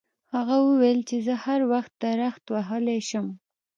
[0.35, 1.59] هغه وویل چې زه هر
[2.03, 3.27] درخت وهلی شم.